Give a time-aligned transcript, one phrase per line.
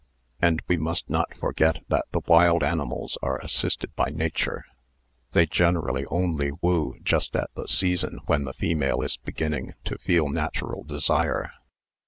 [0.41, 4.65] And we must not forget that the wild animals are assisted by nature;
[5.33, 10.27] they generally only woo just at the season when the female is beginning to feel
[10.27, 11.51] natural desire.